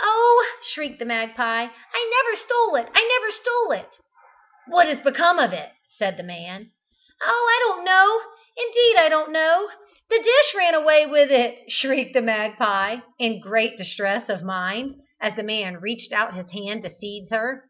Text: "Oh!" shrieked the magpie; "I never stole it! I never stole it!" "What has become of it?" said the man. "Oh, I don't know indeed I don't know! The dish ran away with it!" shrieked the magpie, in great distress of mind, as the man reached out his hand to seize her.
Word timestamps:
"Oh!" 0.00 0.58
shrieked 0.72 1.00
the 1.00 1.04
magpie; 1.04 1.64
"I 1.66 2.22
never 2.22 2.36
stole 2.36 2.76
it! 2.76 2.88
I 2.94 3.02
never 3.18 3.32
stole 3.32 3.72
it!" 3.72 3.98
"What 4.68 4.86
has 4.86 5.00
become 5.00 5.40
of 5.40 5.52
it?" 5.52 5.70
said 5.98 6.16
the 6.16 6.22
man. 6.22 6.70
"Oh, 7.20 7.48
I 7.50 7.58
don't 7.66 7.84
know 7.84 8.20
indeed 8.56 8.94
I 8.96 9.08
don't 9.08 9.32
know! 9.32 9.68
The 10.08 10.22
dish 10.22 10.54
ran 10.54 10.74
away 10.76 11.06
with 11.06 11.32
it!" 11.32 11.68
shrieked 11.68 12.14
the 12.14 12.22
magpie, 12.22 12.98
in 13.18 13.40
great 13.40 13.76
distress 13.76 14.28
of 14.30 14.44
mind, 14.44 15.00
as 15.20 15.34
the 15.34 15.42
man 15.42 15.78
reached 15.78 16.12
out 16.12 16.36
his 16.36 16.52
hand 16.52 16.84
to 16.84 16.94
seize 16.94 17.30
her. 17.30 17.68